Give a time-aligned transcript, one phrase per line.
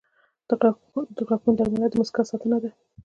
[1.17, 2.69] •د غاښونو درملنه د مسکا ساتنه ده.